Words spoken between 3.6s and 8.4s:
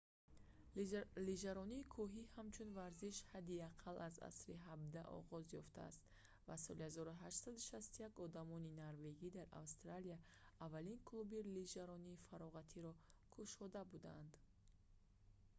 ақал аз асри 17 оғоз ёфтааст ва соли 1861